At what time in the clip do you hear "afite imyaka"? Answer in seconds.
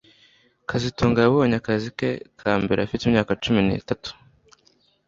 2.81-3.31